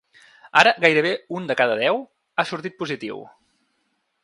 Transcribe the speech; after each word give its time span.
Ara, 0.61 0.71
gairebé 0.85 1.11
un 1.41 1.45
de 1.51 1.57
cada 1.59 1.77
deu 1.83 2.01
ha 2.37 2.47
sortit 2.53 2.79
positiu. 2.83 3.23